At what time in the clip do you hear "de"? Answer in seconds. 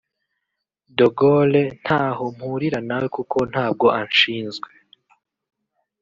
0.97-1.07